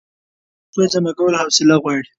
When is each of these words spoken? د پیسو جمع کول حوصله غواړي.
د 0.03 0.03
پیسو 0.73 0.83
جمع 0.91 1.11
کول 1.17 1.33
حوصله 1.41 1.75
غواړي. 1.81 2.03